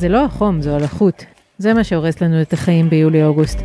זה 0.00 0.08
לא 0.08 0.24
החום, 0.24 0.62
זו 0.62 0.70
הלחות. 0.70 1.24
זה 1.58 1.74
מה 1.74 1.84
שהורס 1.84 2.20
לנו 2.20 2.42
את 2.42 2.52
החיים 2.52 2.90
ביולי-אוגוסט. 2.90 3.58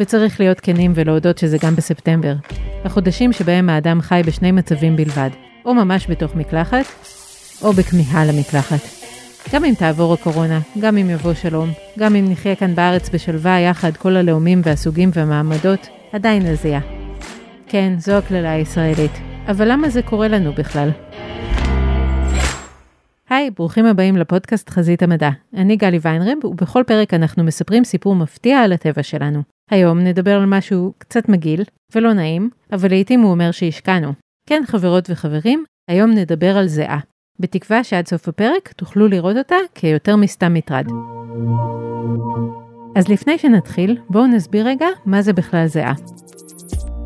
וצריך 0.00 0.40
להיות 0.40 0.60
כנים 0.60 0.92
ולהודות 0.94 1.38
שזה 1.38 1.56
גם 1.64 1.76
בספטמבר. 1.76 2.34
החודשים 2.84 3.32
שבהם 3.32 3.68
האדם 3.68 4.00
חי 4.00 4.20
בשני 4.26 4.52
מצבים 4.52 4.96
בלבד, 4.96 5.30
או 5.64 5.74
ממש 5.74 6.06
בתוך 6.10 6.34
מקלחת, 6.34 6.84
או 7.62 7.72
בכמיהה 7.72 8.24
למקלחת. 8.24 8.80
גם 9.52 9.64
אם 9.64 9.74
תעבור 9.78 10.14
הקורונה, 10.14 10.60
גם 10.80 10.96
אם 10.96 11.10
יבוא 11.10 11.34
שלום, 11.34 11.70
גם 11.98 12.16
אם 12.16 12.24
נחיה 12.30 12.56
כאן 12.56 12.74
בארץ 12.74 13.08
בשלווה 13.08 13.60
יחד 13.60 13.96
כל 13.96 14.16
הלאומים 14.16 14.60
והסוגים 14.64 15.10
והמעמדות, 15.14 15.88
עדיין 16.12 16.42
נזיע. 16.42 16.80
כן, 17.68 17.92
זו 17.98 18.12
הקללה 18.12 18.52
הישראלית. 18.52 19.12
אבל 19.48 19.72
למה 19.72 19.88
זה 19.88 20.02
קורה 20.02 20.28
לנו 20.28 20.52
בכלל? 20.52 20.90
היי, 23.30 23.50
ברוכים 23.50 23.86
הבאים 23.86 24.16
לפודקאסט 24.16 24.70
חזית 24.70 25.02
המדע. 25.02 25.30
אני 25.54 25.76
גלי 25.76 25.98
ויינרב, 26.02 26.44
ובכל 26.44 26.82
פרק 26.86 27.14
אנחנו 27.14 27.44
מספרים 27.44 27.84
סיפור 27.84 28.14
מפתיע 28.14 28.58
על 28.58 28.72
הטבע 28.72 29.02
שלנו. 29.02 29.42
היום 29.70 30.00
נדבר 30.00 30.36
על 30.36 30.46
משהו 30.46 30.92
קצת 30.98 31.28
מגעיל 31.28 31.64
ולא 31.94 32.12
נעים, 32.12 32.50
אבל 32.72 32.88
לעיתים 32.88 33.20
הוא 33.20 33.30
אומר 33.30 33.50
שהשקענו. 33.50 34.12
כן, 34.48 34.62
חברות 34.66 35.10
וחברים, 35.10 35.64
היום 35.90 36.10
נדבר 36.10 36.56
על 36.58 36.66
זיעה. 36.66 36.98
בתקווה 37.40 37.84
שעד 37.84 38.06
סוף 38.06 38.28
הפרק 38.28 38.72
תוכלו 38.76 39.08
לראות 39.08 39.36
אותה 39.36 39.56
כיותר 39.74 40.16
מסתם 40.16 40.54
מטרד. 40.54 40.86
אז 42.96 43.08
לפני 43.08 43.38
שנתחיל, 43.38 43.98
בואו 44.10 44.26
נסביר 44.26 44.66
רגע 44.66 44.86
מה 45.06 45.22
זה 45.22 45.32
בכלל 45.32 45.66
זיעה. 45.66 45.94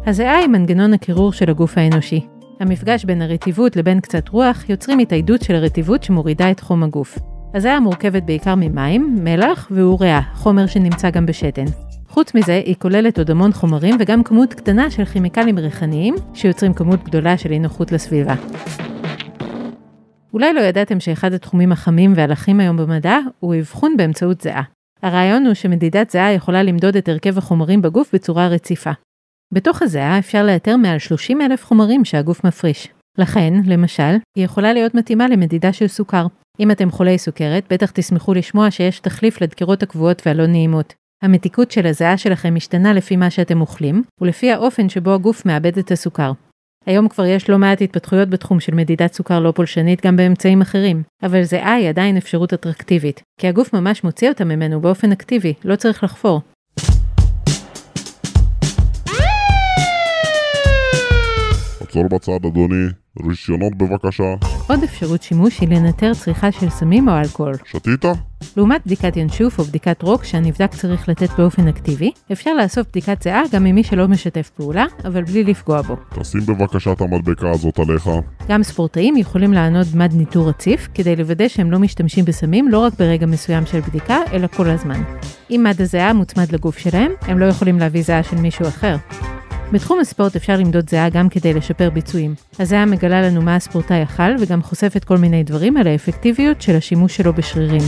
הזיעה 0.06 0.36
היא 0.36 0.48
מנגנון 0.48 0.92
הקירור 0.92 1.32
של 1.32 1.50
הגוף 1.50 1.78
האנושי. 1.78 2.26
המפגש 2.62 3.04
בין 3.04 3.22
הרטיבות 3.22 3.76
לבין 3.76 4.00
קצת 4.00 4.28
רוח 4.28 4.68
יוצרים 4.68 4.98
התאיידות 4.98 5.42
של 5.42 5.54
הרטיבות 5.54 6.02
שמורידה 6.02 6.50
את 6.50 6.60
חום 6.60 6.82
הגוף. 6.82 7.18
הזיעה 7.54 7.80
מורכבת 7.80 8.22
בעיקר 8.22 8.54
ממים, 8.54 9.18
מלח 9.24 9.68
ואוריה, 9.70 10.20
חומר 10.34 10.66
שנמצא 10.66 11.10
גם 11.10 11.26
בשתן. 11.26 11.64
חוץ 12.08 12.34
מזה, 12.34 12.62
היא 12.64 12.74
כוללת 12.78 13.18
עוד 13.18 13.30
המון 13.30 13.52
חומרים 13.52 13.96
וגם 14.00 14.22
כמות 14.22 14.54
קטנה 14.54 14.90
של 14.90 15.04
כימיקלים 15.04 15.58
ריחניים, 15.58 16.14
שיוצרים 16.34 16.74
כמות 16.74 17.04
גדולה 17.04 17.38
של 17.38 17.52
אי 17.52 17.58
נוחות 17.58 17.92
לסביבה. 17.92 18.34
אולי 20.34 20.52
לא 20.52 20.60
ידעתם 20.60 21.00
שאחד 21.00 21.32
התחומים 21.32 21.72
החמים 21.72 22.12
והלכים 22.16 22.60
היום 22.60 22.76
במדע 22.76 23.18
הוא 23.40 23.54
אבחון 23.54 23.96
באמצעות 23.96 24.40
זיעה. 24.40 24.62
הרעיון 25.02 25.46
הוא 25.46 25.54
שמדידת 25.54 26.10
זיעה 26.10 26.32
יכולה 26.32 26.62
למדוד 26.62 26.96
את 26.96 27.08
הרכב 27.08 27.38
החומרים 27.38 27.82
בגוף 27.82 28.14
בצורה 28.14 28.48
רציפה. 28.48 28.92
בתוך 29.52 29.82
הזיעה 29.82 30.18
אפשר 30.18 30.46
לאתר 30.46 30.76
מעל 30.76 30.98
30 30.98 31.40
אלף 31.40 31.64
חומרים 31.64 32.04
שהגוף 32.04 32.44
מפריש. 32.44 32.88
לכן, 33.18 33.54
למשל, 33.66 34.16
היא 34.36 34.44
יכולה 34.44 34.72
להיות 34.72 34.94
מתאימה 34.94 35.28
למדידה 35.28 35.72
של 35.72 35.88
סוכר. 35.88 36.26
אם 36.60 36.70
אתם 36.70 36.90
חולי 36.90 37.18
סוכרת, 37.18 37.64
בטח 37.70 37.90
תשמחו 37.90 38.34
לשמוע 38.34 38.70
שיש 38.70 39.00
תחליף 39.00 39.40
לדקירות 39.40 39.82
הקבועות 39.82 40.22
והלא 40.26 40.46
נעימות. 40.46 40.94
המתיקות 41.22 41.70
של 41.70 41.86
הזיעה 41.86 42.16
שלכם 42.16 42.54
משתנה 42.54 42.92
לפי 42.92 43.16
מה 43.16 43.30
שאתם 43.30 43.60
אוכלים, 43.60 44.02
ולפי 44.20 44.52
האופן 44.52 44.88
שבו 44.88 45.14
הגוף 45.14 45.46
מאבד 45.46 45.78
את 45.78 45.90
הסוכר. 45.90 46.32
היום 46.86 47.08
כבר 47.08 47.24
יש 47.24 47.50
לא 47.50 47.58
מעט 47.58 47.82
התפתחויות 47.82 48.28
בתחום 48.28 48.60
של 48.60 48.74
מדידת 48.74 49.12
סוכר 49.12 49.40
לא 49.40 49.52
פולשנית 49.56 50.06
גם 50.06 50.16
באמצעים 50.16 50.60
אחרים, 50.60 51.02
אבל 51.22 51.42
זיעה 51.42 51.74
היא 51.74 51.88
עדיין 51.88 52.16
אפשרות 52.16 52.52
אטרקטיבית, 52.52 53.22
כי 53.40 53.48
הגוף 53.48 53.72
ממש 53.72 54.04
מוציא 54.04 54.28
אותה 54.28 54.44
ממנו 54.44 54.80
באופן 54.80 55.12
אקטיבי, 55.12 55.54
לא 55.64 55.76
צריך 55.76 56.04
לחפור. 56.04 56.40
עצור 61.92 62.08
בצד 62.08 62.46
אדוני, 62.46 62.86
רישיונות 63.28 63.74
בבקשה. 63.76 64.34
עוד 64.68 64.82
אפשרות 64.82 65.22
שימוש 65.22 65.60
היא 65.60 65.68
לנטר 65.68 66.14
צריכה 66.14 66.52
של 66.52 66.70
סמים 66.70 67.08
או 67.08 67.18
אלכוהול. 67.18 67.54
שתית? 67.64 68.04
לעומת 68.56 68.86
בדיקת 68.86 69.16
ינשוף 69.16 69.58
או 69.58 69.64
בדיקת 69.64 70.02
רוק 70.02 70.24
שהנבדק 70.24 70.74
צריך 70.74 71.08
לתת 71.08 71.28
באופן 71.38 71.68
אקטיבי, 71.68 72.10
אפשר 72.32 72.54
לאסוף 72.54 72.86
בדיקת 72.88 73.22
זיעה 73.22 73.42
גם 73.52 73.64
ממי 73.64 73.84
שלא 73.84 74.08
משתף 74.08 74.50
פעולה, 74.56 74.84
אבל 75.04 75.24
בלי 75.24 75.44
לפגוע 75.44 75.82
בו. 75.82 75.96
תשים 76.20 76.40
בבקשה 76.46 76.92
את 76.92 77.00
המדבקה 77.00 77.50
הזאת 77.50 77.78
עליך. 77.78 78.10
גם 78.48 78.62
ספורטאים 78.62 79.16
יכולים 79.16 79.52
לענוד 79.52 79.86
מד 79.94 80.14
ניטור 80.14 80.48
רציף, 80.48 80.88
כדי 80.94 81.16
לוודא 81.16 81.48
שהם 81.48 81.70
לא 81.70 81.78
משתמשים 81.78 82.24
בסמים 82.24 82.68
לא 82.68 82.78
רק 82.78 82.92
ברגע 82.98 83.26
מסוים 83.26 83.66
של 83.66 83.80
בדיקה, 83.80 84.18
אלא 84.32 84.46
כל 84.46 84.70
הזמן. 84.70 85.02
אם 85.50 85.64
מד 85.68 85.80
הזיעה 85.80 86.12
מוצמד 86.12 86.52
לגוף 86.52 86.78
שלהם, 86.78 87.12
הם 87.22 87.38
לא 87.38 87.44
יכולים 87.44 87.78
להביא 87.78 88.02
זיעה 88.02 88.22
של 88.22 88.36
מישהו 88.36 88.68
אחר. 88.68 88.96
בתחום 89.72 90.00
הספורט 90.00 90.36
אפשר 90.36 90.56
למדוד 90.56 90.90
זיעה 90.90 91.10
גם 91.10 91.28
כדי 91.28 91.54
לשפר 91.54 91.90
ביצועים. 91.90 92.34
הזיעה 92.58 92.86
מגלה 92.86 93.22
לנו 93.22 93.42
מה 93.42 93.56
הספורטאי 93.56 94.02
אכל 94.02 94.36
וגם 94.40 94.62
חושפת 94.62 95.04
כל 95.04 95.18
מיני 95.18 95.44
דברים 95.44 95.76
על 95.76 95.86
האפקטיביות 95.86 96.62
של 96.62 96.76
השימוש 96.76 97.16
שלו 97.16 97.32
בשרירים. 97.32 97.80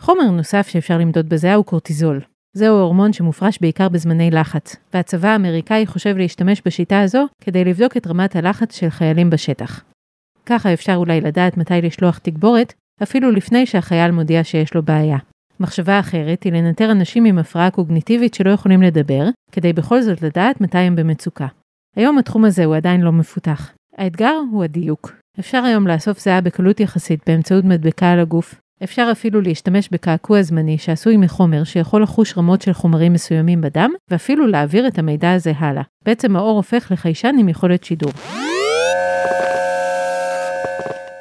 חומר 0.00 0.30
נוסף 0.30 0.68
שאפשר 0.68 0.98
למדוד 0.98 1.28
בזיעה 1.28 1.54
הוא 1.54 1.64
קורטיזול. 1.64 2.20
זהו 2.56 2.78
הורמון 2.78 3.12
שמופרש 3.12 3.58
בעיקר 3.60 3.88
בזמני 3.88 4.30
לחץ, 4.30 4.76
והצבא 4.94 5.28
האמריקאי 5.28 5.86
חושב 5.86 6.16
להשתמש 6.16 6.62
בשיטה 6.66 7.00
הזו 7.00 7.26
כדי 7.40 7.64
לבדוק 7.64 7.96
את 7.96 8.06
רמת 8.06 8.36
הלחץ 8.36 8.76
של 8.76 8.90
חיילים 8.90 9.30
בשטח. 9.30 9.84
ככה 10.46 10.72
אפשר 10.72 10.94
אולי 10.94 11.20
לדעת 11.20 11.56
מתי 11.56 11.80
לשלוח 11.82 12.18
תגבורת, 12.18 12.72
אפילו 13.02 13.30
לפני 13.30 13.66
שהחייל 13.66 14.10
מודיע 14.10 14.44
שיש 14.44 14.74
לו 14.74 14.82
בעיה. 14.82 15.18
מחשבה 15.62 16.00
אחרת 16.00 16.42
היא 16.42 16.52
לנטר 16.52 16.90
אנשים 16.92 17.24
עם 17.24 17.38
הפרעה 17.38 17.70
קוגניטיבית 17.70 18.34
שלא 18.34 18.50
יכולים 18.50 18.82
לדבר, 18.82 19.24
כדי 19.52 19.72
בכל 19.72 20.02
זאת 20.02 20.22
לדעת 20.22 20.60
מתי 20.60 20.78
הם 20.78 20.96
במצוקה. 20.96 21.46
היום 21.96 22.18
התחום 22.18 22.44
הזה 22.44 22.64
הוא 22.64 22.76
עדיין 22.76 23.00
לא 23.00 23.12
מפותח. 23.12 23.72
האתגר 23.98 24.34
הוא 24.50 24.64
הדיוק. 24.64 25.12
אפשר 25.40 25.64
היום 25.64 25.86
לאסוף 25.86 26.18
זיעה 26.20 26.40
בקלות 26.40 26.80
יחסית 26.80 27.20
באמצעות 27.26 27.64
מדבקה 27.64 28.10
על 28.10 28.20
הגוף. 28.20 28.54
אפשר 28.84 29.08
אפילו 29.12 29.40
להשתמש 29.40 29.88
בקעקוע 29.92 30.42
זמני 30.42 30.78
שעשוי 30.78 31.16
מחומר 31.16 31.64
שיכול 31.64 32.02
לחוש 32.02 32.38
רמות 32.38 32.62
של 32.62 32.72
חומרים 32.72 33.12
מסוימים 33.12 33.60
בדם, 33.60 33.90
ואפילו 34.10 34.46
להעביר 34.46 34.88
את 34.88 34.98
המידע 34.98 35.32
הזה 35.32 35.52
הלאה. 35.56 35.82
בעצם 36.04 36.36
האור 36.36 36.56
הופך 36.56 36.92
לחיישן 36.92 37.36
עם 37.38 37.48
יכולת 37.48 37.84
שידור. 37.84 38.12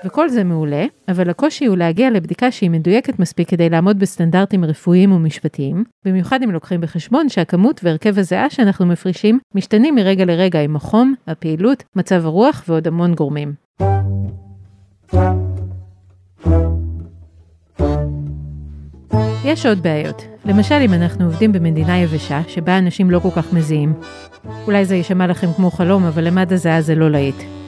וכל 0.05 0.29
זה 0.29 0.43
מעולה, 0.43 0.85
אבל 1.07 1.29
הקושי 1.29 1.65
הוא 1.65 1.77
להגיע 1.77 2.09
לבדיקה 2.09 2.51
שהיא 2.51 2.69
מדויקת 2.69 3.19
מספיק 3.19 3.49
כדי 3.49 3.69
לעמוד 3.69 3.99
בסטנדרטים 3.99 4.65
רפואיים 4.65 5.11
ומשפטיים, 5.11 5.83
במיוחד 6.05 6.43
אם 6.43 6.51
לוקחים 6.51 6.81
בחשבון 6.81 7.29
שהכמות 7.29 7.81
והרכב 7.83 8.19
הזיעה 8.19 8.49
שאנחנו 8.49 8.85
מפרישים 8.85 9.39
משתנים 9.55 9.95
מרגע 9.95 10.25
לרגע 10.25 10.61
עם 10.61 10.75
החום, 10.75 11.13
הפעילות, 11.27 11.83
מצב 11.95 12.25
הרוח 12.25 12.63
ועוד 12.67 12.87
המון 12.87 13.13
גורמים. 13.15 13.53
יש 19.45 19.65
עוד 19.65 19.83
בעיות. 19.83 20.23
למשל, 20.45 20.75
אם 20.75 20.93
אנחנו 20.93 21.25
עובדים 21.25 21.51
במדינה 21.51 21.99
יבשה, 21.99 22.41
שבה 22.47 22.77
אנשים 22.77 23.11
לא 23.11 23.19
כל 23.19 23.31
כך 23.35 23.53
מזיעים. 23.53 23.93
אולי 24.67 24.85
זה 24.85 24.95
יישמע 24.95 25.27
לכם 25.27 25.47
כמו 25.55 25.71
חלום, 25.71 26.03
אבל 26.03 26.27
למד 26.27 26.53
הזיעה 26.53 26.81
זה 26.81 26.95
לא 26.95 27.11
להיט. 27.11 27.60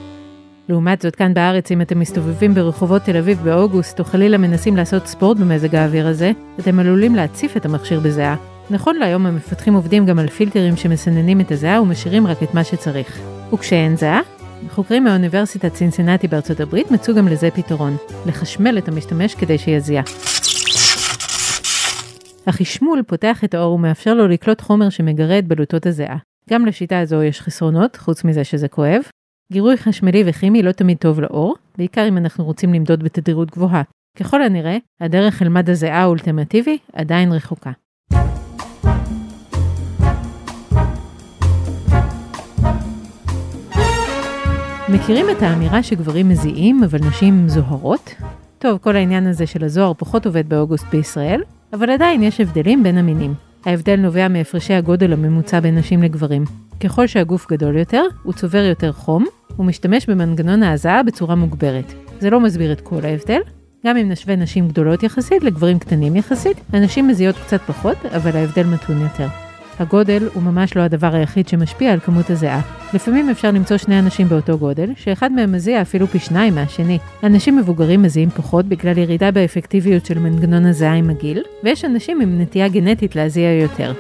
לעומת 0.70 1.02
זאת, 1.02 1.16
כאן 1.16 1.34
בארץ, 1.34 1.72
אם 1.72 1.82
אתם 1.82 2.00
מסתובבים 2.00 2.54
ברחובות 2.54 3.02
תל 3.02 3.18
אביב 3.18 3.40
באוגוסט, 3.44 4.00
או 4.00 4.06
חלילה 4.06 4.38
מנסים 4.38 4.78
לעשות 4.78 5.08
ספורט 5.08 5.38
במזג 5.38 5.76
האוויר 5.76 6.08
הזה, 6.08 6.32
אתם 6.60 6.80
עלולים 6.80 7.16
להציף 7.16 7.58
את 7.58 7.66
המכשיר 7.66 8.00
בזיעה. 8.00 8.36
נכון 8.70 8.96
להיום 8.96 9.26
המפתחים 9.26 9.74
עובדים 9.74 10.06
גם 10.06 10.20
על 10.20 10.28
פילטרים 10.28 10.78
שמסננים 10.78 11.42
את 11.42 11.52
הזיעה 11.52 11.82
ומשאירים 11.82 12.28
רק 12.28 12.44
את 12.44 12.54
מה 12.54 12.64
שצריך. 12.64 13.22
וכשאין 13.54 13.96
זיעה, 13.98 14.22
חוקרים 14.70 15.04
מאוניברסיטת 15.04 15.74
צינסינטי 15.74 16.28
בארצות 16.28 16.60
הברית 16.60 16.92
מצאו 16.92 17.16
גם 17.16 17.28
לזה 17.28 17.52
פתרון, 17.52 17.98
לחשמל 18.26 18.78
את 18.78 18.88
המשתמש 18.88 19.36
כדי 19.36 19.58
שיזיע. 19.58 20.02
החשמול 22.48 23.04
פותח 23.08 23.44
את 23.44 23.54
האור 23.54 23.74
ומאפשר 23.74 24.14
לו 24.14 24.28
לקלוט 24.28 24.62
חומר 24.62 24.90
שמגרה 24.90 25.40
את 25.40 25.48
בלוטות 25.48 25.86
הזיעה. 25.86 26.18
גם 26.50 26.66
לשיטה 26.66 27.00
הזו 27.00 27.24
יש 27.24 27.42
חסרונות, 27.42 27.96
חוץ 27.96 28.24
מזה 28.24 28.44
שזה 28.44 28.68
כואב, 28.68 29.02
גירוי 29.54 29.78
חשמלי 29.78 30.24
וכימי 30.26 30.64
לא 30.64 30.72
תמיד 30.72 30.98
טוב 30.98 31.20
לאור, 31.20 31.56
בעיקר 31.78 32.08
אם 32.08 32.18
אנחנו 32.18 32.44
רוצים 32.44 32.74
למדוד 32.74 33.04
בתדירות 33.04 33.52
גבוהה. 33.52 33.82
ככל 34.18 34.44
הנראה, 34.44 34.78
הדרך 35.02 35.42
אל 35.42 35.50
מד 35.50 35.70
הזיעה 35.70 36.02
האולטימטיבי 36.02 36.78
עדיין 36.94 37.32
רחוקה. 37.32 37.72
מכירים 44.90 45.26
את 45.38 45.42
האמירה 45.42 45.84
שגברים 45.84 46.30
מזיעים 46.30 46.84
אבל 46.84 47.00
נשים 47.08 47.50
זוהרות? 47.50 48.16
טוב, 48.60 48.78
כל 48.78 48.96
העניין 48.96 49.28
הזה 49.28 49.48
של 49.48 49.64
הזוהר 49.64 49.94
פחות 49.94 50.26
עובד 50.26 50.50
באוגוסט 50.50 50.86
בישראל, 50.92 51.42
אבל 51.74 51.90
עדיין 51.90 52.24
יש 52.24 52.40
הבדלים 52.40 52.84
בין 52.84 52.98
המינים. 52.98 53.53
ההבדל 53.66 53.96
נובע 53.96 54.28
מהפרשי 54.28 54.74
הגודל 54.74 55.14
הממוצע 55.14 55.60
בין 55.60 55.78
נשים 55.78 56.04
לגברים. 56.04 56.44
ככל 56.80 57.08
שהגוף 57.08 57.52
גדול 57.52 57.78
יותר, 57.78 58.04
הוא 58.24 58.34
צובר 58.34 58.64
יותר 58.64 58.92
חום, 58.92 59.26
ומשתמש 59.60 60.10
במנגנון 60.10 60.64
ההזעה 60.64 61.04
בצורה 61.04 61.36
מוגברת. 61.36 61.94
זה 62.20 62.30
לא 62.30 62.40
מסביר 62.40 62.72
את 62.72 62.82
כל 62.82 63.06
ההבדל. 63.06 63.40
גם 63.86 63.98
אם 63.98 64.10
נשווה 64.10 64.36
נשים 64.36 64.68
גדולות 64.68 65.04
יחסית 65.04 65.44
לגברים 65.44 65.80
קטנים 65.80 66.16
יחסית, 66.16 66.58
הנשים 66.74 67.08
מזיעות 67.08 67.36
קצת 67.46 67.62
פחות, 67.62 67.98
אבל 68.06 68.38
ההבדל 68.38 68.64
מתון 68.64 69.02
יותר. 69.02 69.43
הגודל 69.80 70.28
הוא 70.34 70.44
ממש 70.44 70.76
לא 70.76 70.82
הדבר 70.82 71.16
היחיד 71.16 71.48
שמשפיע 71.48 71.92
על 71.94 72.00
כמות 72.00 72.30
הזיעה. 72.30 72.62
לפעמים 72.94 73.30
אפשר 73.30 73.52
למצוא 73.52 73.78
שני 73.78 74.00
אנשים 74.00 74.28
באותו 74.28 74.58
גודל, 74.58 74.90
שאחד 74.96 75.32
מהם 75.32 75.52
מזיע 75.52 75.82
אפילו 75.82 76.08
פי 76.08 76.20
שניים 76.20 76.56
מהשני. 76.56 77.00
אנשים 77.24 77.58
מבוגרים 77.58 78.02
מזיעים 78.02 78.30
פחות 78.30 78.66
בגלל 78.66 78.98
ירידה 78.98 79.32
באפקטיביות 79.32 80.06
של 80.06 80.20
מנגנון 80.20 80.66
הזיעה 80.66 80.94
עם 80.94 81.10
הגיל, 81.10 81.44
ויש 81.64 81.86
אנשים 81.86 82.22
עם 82.22 82.42
נטייה 82.42 82.68
גנטית 82.68 83.16
להזיע 83.16 83.52
יותר. 83.52 83.94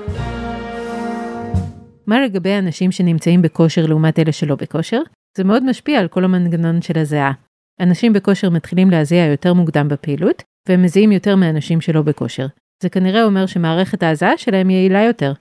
מה 2.07 2.21
לגבי 2.21 2.57
אנשים 2.57 2.91
שנמצאים 2.91 3.41
בכושר 3.41 3.85
לעומת 3.85 4.19
אלה 4.19 4.31
שלא 4.31 4.55
בכושר? 4.55 5.01
זה 5.37 5.43
מאוד 5.43 5.63
משפיע 5.63 5.99
על 5.99 6.07
כל 6.07 6.23
המנגנון 6.23 6.81
של 6.81 6.99
הזיעה. 6.99 7.31
אנשים 7.79 8.13
בכושר 8.13 8.49
מתחילים 8.49 8.89
להזיע 8.89 9.25
יותר 9.25 9.53
מוקדם 9.53 9.87
בפעילות, 9.87 10.43
והם 10.69 10.83
מזיעים 10.83 11.11
יותר 11.11 11.35
מאנשים 11.35 11.81
שלא 11.81 12.01
בכושר. 12.01 12.45
זה 12.83 12.89
כנראה 12.89 13.23
אומר 13.23 13.45
שמערכת 13.45 14.03
ההזעה 14.03 14.37
שלהם 14.37 14.69
יעילה 14.69 15.01
יותר. 15.03 15.33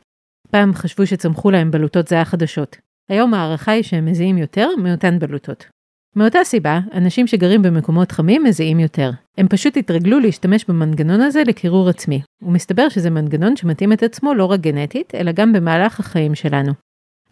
פעם 0.52 0.74
חשבו 0.74 1.06
שצמחו 1.06 1.50
להם 1.50 1.70
בלוטות 1.70 2.08
זיעה 2.08 2.24
חדשות. 2.24 2.76
היום 3.08 3.34
ההערכה 3.34 3.72
היא 3.72 3.82
שהם 3.82 4.04
מזיעים 4.04 4.38
יותר 4.38 4.68
מאותן 4.82 5.18
בלוטות. 5.18 5.66
מאותה 6.16 6.38
סיבה, 6.44 6.80
אנשים 6.94 7.26
שגרים 7.26 7.62
במקומות 7.62 8.12
חמים 8.12 8.44
מזיעים 8.44 8.80
יותר. 8.80 9.10
הם 9.38 9.48
פשוט 9.48 9.76
התרגלו 9.76 10.20
להשתמש 10.20 10.64
במנגנון 10.64 11.20
הזה 11.20 11.42
לקירור 11.46 11.88
עצמי. 11.88 12.22
ומסתבר 12.42 12.88
שזה 12.88 13.10
מנגנון 13.10 13.56
שמתאים 13.56 13.92
את 13.92 14.02
עצמו 14.02 14.34
לא 14.34 14.44
רק 14.44 14.60
גנטית, 14.60 15.14
אלא 15.14 15.32
גם 15.32 15.52
במהלך 15.52 16.00
החיים 16.00 16.34
שלנו. 16.34 16.72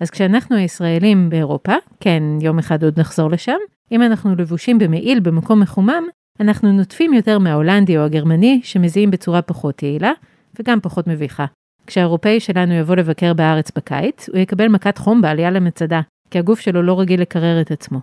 אז 0.00 0.10
כשאנחנו 0.10 0.56
הישראלים 0.56 1.30
באירופה, 1.30 1.74
כן, 2.00 2.22
יום 2.40 2.58
אחד 2.58 2.84
עוד 2.84 3.00
נחזור 3.00 3.30
לשם, 3.30 3.58
אם 3.92 4.02
אנחנו 4.02 4.34
לבושים 4.36 4.78
במעיל 4.78 5.20
במקום 5.20 5.60
מחומם, 5.60 6.02
אנחנו 6.40 6.72
נוטפים 6.72 7.14
יותר 7.14 7.38
מההולנדי 7.38 7.98
או 7.98 8.02
הגרמני, 8.02 8.60
שמזיעים 8.64 9.10
בצורה 9.10 9.42
פחות 9.42 9.82
יעילה, 9.82 10.12
וגם 10.58 10.80
פחות 10.80 11.06
מביכה. 11.06 11.46
כשהאירופאי 11.86 12.40
שלנו 12.40 12.74
יבוא 12.74 12.96
לבקר 12.96 13.34
בארץ 13.34 13.70
בקיץ, 13.76 14.28
הוא 14.28 14.38
יקבל 14.38 14.68
מכת 14.68 14.98
חום 14.98 15.22
בעלייה 15.22 15.50
למצדה, 15.50 16.00
כי 16.30 16.38
הגוף 16.38 16.60
שלו 16.60 16.82
לא 16.82 17.00
רגיל 17.00 17.20
לקרר 17.20 17.60
את 17.60 17.70
עצמו. 17.70 18.00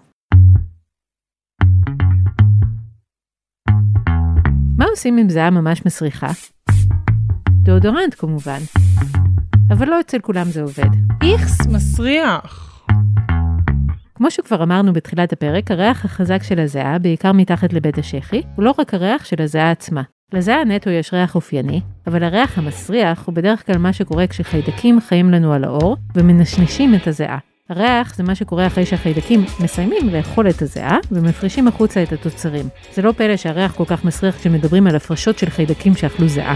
מה 4.78 4.86
עושים 4.86 5.18
אם 5.18 5.30
זיעה 5.30 5.50
ממש 5.50 5.86
מסריחה? 5.86 6.28
דאודורנט 7.50 8.16
כמובן. 8.18 8.60
אבל 9.70 9.88
לא 9.88 10.00
אצל 10.00 10.20
כולם 10.20 10.46
זה 10.46 10.62
עובד. 10.62 10.90
איכס, 11.24 11.68
מסריח. 11.68 12.84
כמו 14.16 14.32
שכבר 14.32 14.64
אמרנו 14.64 14.94
בתחילת 14.94 15.34
הפרק, 15.34 15.72
הריח 15.72 16.06
החזק 16.06 16.44
של 16.44 16.60
הזיעה, 16.60 17.00
בעיקר 17.00 17.32
מתחת 17.32 17.74
לבית 17.74 17.98
השחי, 17.98 18.42
הוא 18.56 18.66
לא 18.66 18.74
רק 18.80 18.94
הריח 18.94 19.26
של 19.26 19.42
הזיעה 19.42 19.72
עצמה. 19.72 20.02
לזיעה 20.34 20.64
נטו 20.64 20.90
יש 20.90 21.14
ריח 21.14 21.36
אופייני, 21.36 21.82
אבל 22.08 22.24
הריח 22.24 22.58
המסריח 22.58 23.26
הוא 23.26 23.36
בדרך 23.36 23.66
כלל 23.66 23.78
מה 23.78 23.94
שקורה 23.94 24.28
כשחיידקים 24.28 25.00
חיים 25.02 25.32
לנו 25.32 25.54
על 25.54 25.64
האור 25.64 25.98
ומנשנשים 26.16 26.96
את 26.96 27.08
הזיעה. 27.08 27.38
הריח 27.70 28.16
זה 28.16 28.24
מה 28.24 28.36
שקורה 28.36 28.68
אחרי 28.68 28.86
שהחיידקים 28.86 29.46
מסיימים 29.64 30.10
לאכול 30.10 30.50
את 30.50 30.62
הזיעה 30.62 30.98
ומפרישים 31.12 31.68
החוצה 31.68 32.04
את 32.04 32.12
התוצרים. 32.12 32.66
זה 32.94 33.02
לא 33.02 33.12
פלא 33.12 33.38
שהריח 33.38 33.76
כל 33.76 33.86
כך 33.86 34.06
מסריח 34.06 34.38
כשמדברים 34.38 34.88
על 34.88 34.96
הפרשות 34.96 35.38
של 35.38 35.50
חיידקים 35.50 35.96
שאכלו 35.96 36.28
זיעה. 36.28 36.56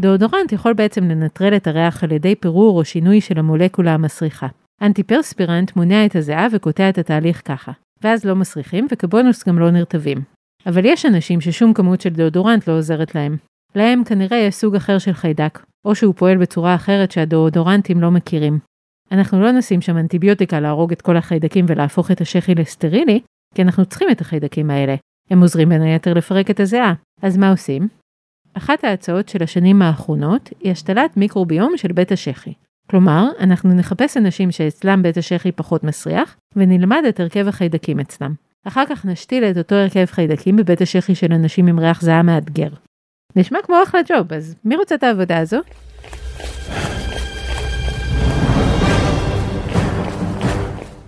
דאודורנט 0.00 0.52
יכול 0.52 0.72
בעצם 0.72 1.04
לנטרל 1.04 1.56
את 1.56 1.66
הריח 1.66 2.04
על 2.04 2.12
ידי 2.12 2.34
פירור 2.34 2.78
או 2.78 2.84
שינוי 2.84 3.20
של 3.20 3.38
המולקולה 3.38 3.94
המסריחה. 3.94 4.46
אנטיפרספירנט 4.82 5.76
מונע 5.76 6.06
את 6.06 6.16
הזיעה 6.16 6.46
וקוטע 6.52 6.88
את 6.88 6.98
התהליך 6.98 7.42
ככה. 7.44 7.72
ואז 8.02 8.24
לא 8.24 8.36
מסריחים 8.36 8.86
וכבונוס 8.92 9.48
גם 9.48 9.58
לא 9.58 9.70
נרטבים. 9.70 10.37
אבל 10.66 10.84
יש 10.84 11.06
אנשים 11.06 11.40
ששום 11.40 11.74
כמות 11.74 12.00
של 12.00 12.10
דאודורנט 12.10 12.68
לא 12.68 12.78
עוזרת 12.78 13.14
להם. 13.14 13.36
להם 13.74 14.04
כנראה 14.04 14.36
יש 14.36 14.54
סוג 14.54 14.74
אחר 14.74 14.98
של 14.98 15.12
חיידק, 15.12 15.64
או 15.84 15.94
שהוא 15.94 16.14
פועל 16.14 16.36
בצורה 16.36 16.74
אחרת 16.74 17.10
שהדאודורנטים 17.10 18.00
לא 18.00 18.10
מכירים. 18.10 18.58
אנחנו 19.12 19.40
לא 19.40 19.52
נשים 19.52 19.80
שם 19.80 19.98
אנטיביוטיקה 19.98 20.60
להרוג 20.60 20.92
את 20.92 21.02
כל 21.02 21.16
החיידקים 21.16 21.64
ולהפוך 21.68 22.10
את 22.10 22.20
השחי 22.20 22.54
לסטרילי, 22.54 23.20
כי 23.54 23.62
אנחנו 23.62 23.86
צריכים 23.86 24.08
את 24.10 24.20
החיידקים 24.20 24.70
האלה. 24.70 24.94
הם 25.30 25.40
עוזרים 25.40 25.68
בין 25.68 25.82
היתר 25.82 26.14
לפרק 26.14 26.50
את 26.50 26.60
הזיעה. 26.60 26.94
אז 27.22 27.36
מה 27.36 27.50
עושים? 27.50 27.88
אחת 28.54 28.84
ההצעות 28.84 29.28
של 29.28 29.42
השנים 29.42 29.82
האחרונות 29.82 30.50
היא 30.60 30.72
השתלת 30.72 31.16
מיקרוביום 31.16 31.76
של 31.76 31.92
בית 31.92 32.12
השחי. 32.12 32.52
כלומר, 32.90 33.28
אנחנו 33.40 33.74
נחפש 33.74 34.16
אנשים 34.16 34.50
שאצלם 34.50 35.02
בית 35.02 35.16
השחי 35.16 35.52
פחות 35.52 35.84
מסריח, 35.84 36.36
ונלמד 36.56 37.02
את 37.08 37.20
הרכב 37.20 37.48
החיידקים 37.48 38.00
אצלם. 38.00 38.34
אחר 38.66 38.84
כך 38.88 39.04
נשתיל 39.04 39.44
את 39.44 39.58
אותו 39.58 39.74
הרכב 39.74 40.04
חיידקים 40.04 40.56
בבית 40.56 40.80
השחי 40.80 41.14
של 41.14 41.32
אנשים 41.32 41.66
עם 41.66 41.78
ריח 41.78 42.02
זעה 42.02 42.22
מאתגר. 42.22 42.68
נשמע 43.36 43.58
כמו 43.62 43.76
אחלה 43.82 44.00
ג'וב, 44.08 44.32
אז 44.32 44.56
מי 44.64 44.76
רוצה 44.76 44.94
את 44.94 45.02
העבודה 45.02 45.38
הזו? 45.38 45.60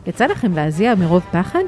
יצא 0.06 0.26
לכם 0.26 0.52
להזיע 0.52 0.94
מרוב 0.94 1.22
פחד? 1.32 1.62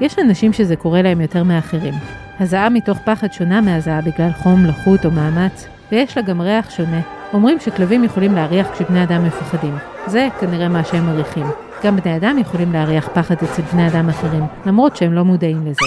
יש 0.00 0.18
אנשים 0.18 0.52
שזה 0.52 0.76
קורה 0.76 1.02
להם 1.02 1.20
יותר 1.20 1.44
מאחרים. 1.44 1.94
הזעה 2.40 2.68
מתוך 2.68 2.98
פחד 3.04 3.32
שונה 3.32 3.60
מהזעה 3.60 4.00
בגלל 4.00 4.32
חום, 4.32 4.64
לחות 4.64 5.04
או 5.04 5.10
מאמץ, 5.10 5.68
ויש 5.92 6.16
לה 6.16 6.22
גם 6.22 6.40
ריח 6.40 6.70
שונה. 6.70 7.00
אומרים 7.32 7.60
שכלבים 7.60 8.04
יכולים 8.04 8.34
להריח 8.34 8.68
כשבני 8.72 9.02
אדם 9.02 9.24
מפחדים. 9.24 9.76
זה 10.06 10.28
כנראה 10.40 10.68
מה 10.68 10.84
שהם 10.84 11.06
מריחים. 11.06 11.46
גם 11.84 11.96
בני 11.96 12.16
אדם 12.16 12.38
יכולים 12.38 12.72
להריח 12.72 13.08
פחד 13.14 13.34
אצל 13.34 13.62
בני 13.62 13.88
אדם 13.88 14.08
אחרים, 14.08 14.42
למרות 14.66 14.96
שהם 14.96 15.12
לא 15.12 15.24
מודעים 15.24 15.66
לזה. 15.66 15.80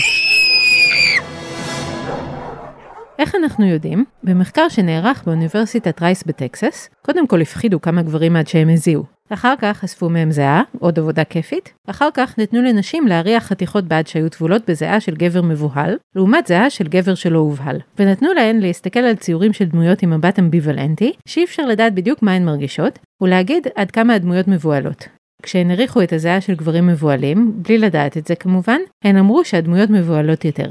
איך 3.19 3.35
אנחנו 3.35 3.65
יודעים? 3.65 4.05
במחקר 4.23 4.69
שנערך 4.69 5.23
באוניברסיטת 5.25 6.01
רייס 6.01 6.23
בטקסס, 6.23 6.89
קודם 7.05 7.27
כל 7.27 7.41
הפחידו 7.41 7.81
כמה 7.81 8.01
גברים 8.01 8.35
עד 8.35 8.47
שהם 8.47 8.69
הזיעו. 8.69 9.03
אחר 9.29 9.53
כך 9.59 9.83
אספו 9.83 10.09
מהם 10.09 10.31
זיעה, 10.31 10.61
עוד 10.79 10.99
עבודה 10.99 11.23
כיפית. 11.23 11.73
אחר 11.87 12.09
כך 12.13 12.39
נתנו 12.39 12.61
לנשים 12.61 13.07
להריח 13.07 13.43
חתיכות 13.43 13.85
בד 13.85 14.07
שהיו 14.07 14.29
טבולות 14.29 14.69
בזיעה 14.69 14.99
של 14.99 15.15
גבר 15.15 15.41
מבוהל, 15.41 15.97
לעומת 16.15 16.47
זיעה 16.47 16.69
של 16.69 16.87
גבר 16.87 17.15
שלא 17.15 17.39
הובהל. 17.39 17.77
ונתנו 17.99 18.33
להן 18.33 18.59
להסתכל 18.59 18.99
על 18.99 19.15
ציורים 19.15 19.53
של 19.53 19.65
דמויות 19.65 20.03
עם 20.03 20.09
מבט 20.09 20.39
אמביוולנטי, 20.39 21.13
שאי 21.25 21.43
אפשר 21.43 21.65
לדעת 21.65 21.93
בדיוק 21.93 22.23
מה 22.23 22.33
הן 22.33 22.45
מרגישות, 22.45 22.99
ולהגיד 23.21 23.67
עד 23.75 23.91
כמה 23.91 24.13
הדמויות 24.13 24.47
מבוהלות. 24.47 25.18
כשהן 25.43 25.71
הריחו 25.71 26.03
את 26.03 26.13
הזיעה 26.13 26.41
של 26.41 26.55
גברים 26.55 26.87
מבוהלים, 26.87 27.53
בלי 27.55 27.77
לדעת 27.77 28.17
את 28.17 28.27
זה 28.27 28.35
כמובן, 28.35 28.79
הן 29.03 29.17
אמרו 29.17 29.45
שהדמויות 29.45 29.89
מבוהלות 29.89 30.45
יותר. 30.45 30.69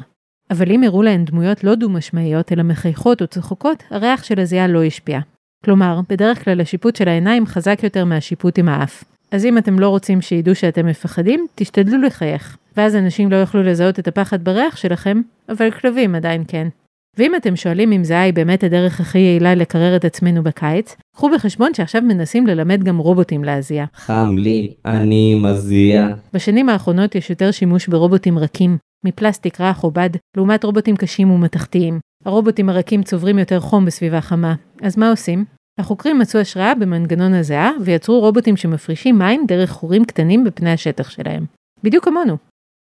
אבל 0.51 0.71
אם 0.71 0.83
הראו 0.83 1.03
להן 1.03 1.25
דמויות 1.25 1.65
לא 1.65 1.75
דו-משמעיות, 1.75 2.53
אלא 2.53 2.63
מחייכות 2.63 3.23
או 3.23 3.27
צחוקות, 3.27 3.83
הריח 3.91 4.25
של 4.25 4.41
הזיעה 4.41 4.67
לא 4.67 4.85
השפיע. 4.85 5.21
כלומר, 5.65 6.01
בדרך 6.09 6.45
כלל 6.45 6.61
השיפוט 6.61 6.97
של 6.97 7.09
העיניים 7.09 7.47
חזק 7.47 7.79
יותר 7.83 8.05
מהשיפוט 8.05 8.59
עם 8.59 8.69
האף. 8.69 9.05
אז 9.31 9.45
אם 9.45 9.59
אתם 9.59 9.79
לא 9.79 9.89
רוצים 9.89 10.21
שידעו 10.21 10.55
שאתם 10.55 10.87
מפחדים, 10.87 11.47
תשתדלו 11.55 12.03
לחייך. 12.03 12.57
ואז 12.77 12.97
אנשים 12.97 13.31
לא 13.31 13.37
יוכלו 13.37 13.63
לזהות 13.63 13.99
את 13.99 14.09
הפחד 14.09 14.45
בריח 14.45 14.77
שלכם, 14.77 15.21
אבל 15.49 15.71
כלבים 15.71 16.15
עדיין 16.15 16.45
כן. 16.49 16.69
ואם 17.17 17.35
אתם 17.35 17.57
שואלים 17.57 17.93
אם 17.93 18.05
זיעה 18.05 18.23
היא 18.23 18.35
באמת 18.35 18.65
הדרך 18.65 19.01
הכי 19.01 19.19
יעילה 19.19 19.55
לקרר 19.55 19.97
את 19.97 20.05
עצמנו 20.05 20.43
בקיץ, 20.43 20.97
קחו 21.19 21.31
בחשבון 21.31 21.75
שעכשיו 21.75 22.03
מנסים 22.03 22.47
ללמד 22.47 22.85
גם 22.85 22.99
רובוטים 22.99 23.45
להזיע. 23.45 23.85
חם 23.95 24.35
לי, 24.39 24.75
אני 24.85 25.35
מזיע. 25.35 26.09
בשנים 26.33 26.69
האחרונות 26.69 27.15
יש 27.15 27.31
יותר 27.31 27.51
שימוש 27.51 27.89
ברובוטים 27.89 28.39
רכים, 28.39 28.79
מפלסטיק 29.05 29.61
רך 29.61 29.85
או 29.85 29.91
בד, 29.91 30.11
לעומת 30.37 30.65
רובוטים 30.65 30.97
קשים 30.97 31.31
ומתכתיים. 31.31 31.99
הרובוטים 32.25 32.69
הרכים 32.69 33.03
צוברים 33.03 33.39
יותר 33.39 33.61
חום 33.61 33.85
בסביבה 33.85 34.21
חמה. 34.21 34.55
אז 34.83 34.99
מה 34.99 35.11
עושים? 35.11 35.45
החוקרים 35.81 36.19
מצאו 36.19 36.41
השראה 36.41 36.75
במנגנון 36.75 37.35
הזיעה 37.35 37.71
ויצרו 37.85 38.21
רובוטים 38.21 38.57
שמפרישים 38.57 39.19
מים 39.19 39.45
דרך 39.49 39.71
חורים 39.71 40.05
קטנים 40.05 40.45
בפני 40.45 40.73
השטח 40.73 41.11
שלהם. 41.11 41.45
בדיוק 41.85 42.05
כמונו. 42.05 42.37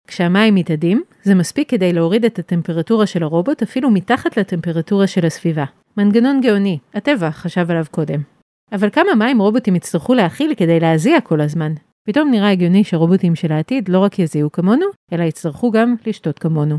כשהמים 0.07 0.55
מתאדים, 0.55 1.03
זה 1.23 1.35
מספיק 1.35 1.69
כדי 1.69 1.93
להוריד 1.93 2.25
את 2.25 2.39
הטמפרטורה 2.39 3.05
של 3.05 3.23
הרובוט 3.23 3.61
אפילו 3.61 3.89
מתחת 3.89 4.37
לטמפרטורה 4.37 5.07
של 5.07 5.25
הסביבה. 5.25 5.65
מנגנון 5.97 6.41
גאוני, 6.41 6.77
הטבע 6.93 7.31
חשב 7.31 7.71
עליו 7.71 7.85
קודם. 7.91 8.19
אבל 8.71 8.89
כמה 8.89 9.15
מים 9.15 9.41
רובוטים 9.41 9.75
יצטרכו 9.75 10.13
להכיל 10.13 10.53
כדי 10.57 10.79
להזיע 10.79 11.21
כל 11.21 11.41
הזמן? 11.41 11.73
פתאום 12.07 12.31
נראה 12.31 12.51
הגיוני 12.51 12.83
שרובוטים 12.83 13.35
של 13.35 13.51
העתיד 13.51 13.89
לא 13.89 13.99
רק 13.99 14.19
יזיעו 14.19 14.51
כמונו, 14.51 14.85
אלא 15.13 15.23
יצטרכו 15.23 15.71
גם 15.71 15.95
לשתות 16.05 16.39
כמונו. 16.39 16.77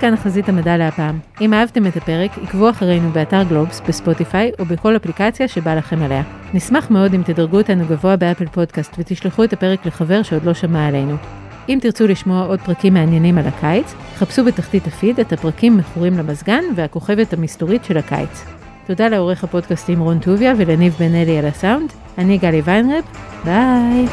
כאן 0.00 0.16
חזית 0.16 0.48
המדע 0.48 0.76
להפעם. 0.76 1.18
אם 1.40 1.54
אהבתם 1.54 1.86
את 1.86 1.96
הפרק, 1.96 2.30
עקבו 2.42 2.70
אחרינו 2.70 3.10
באתר 3.10 3.42
גלובס, 3.42 3.80
בספוטיפיי 3.88 4.50
או 4.58 4.64
בכל 4.64 4.96
אפליקציה 4.96 5.48
שבא 5.48 5.74
לכם 5.74 6.02
עליה. 6.02 6.22
נשמח 6.54 6.90
מאוד 6.90 7.14
אם 7.14 7.22
תדרגו 7.22 7.56
אותנו 7.56 7.84
גבוה 7.88 8.16
באפל 8.16 8.46
פודקאסט 8.46 8.94
ותשלחו 8.98 9.44
את 9.44 9.52
הפרק 9.52 9.86
לחבר 9.86 10.22
שעוד 10.22 10.44
לא 10.44 10.54
שמע 10.54 10.86
עלינו. 10.86 11.16
אם 11.68 11.78
תרצו 11.82 12.06
לשמוע 12.06 12.44
עוד 12.44 12.60
פרקים 12.60 12.94
מעניינים 12.94 13.38
על 13.38 13.46
הקיץ, 13.46 13.94
חפשו 14.16 14.44
בתחתית 14.44 14.86
הפיד 14.86 15.20
את 15.20 15.32
הפרקים 15.32 15.76
מכורים 15.76 16.18
למזגן 16.18 16.62
והכוכבת 16.76 17.32
המסתורית 17.32 17.84
של 17.84 17.96
הקיץ. 17.96 18.44
תודה 18.86 19.08
לעורך 19.08 19.44
הפודקאסטים 19.44 20.00
רון 20.00 20.18
טוביה 20.18 20.54
ולניב 20.56 20.96
בן 20.98 21.14
אלי 21.14 21.38
על 21.38 21.46
הסאונד. 21.46 21.92
אני 22.18 22.38
גלי 22.38 22.60
ויינרב, 22.64 23.04
ביי. 23.44 24.06